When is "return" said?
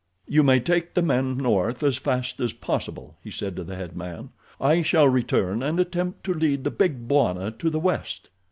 5.07-5.61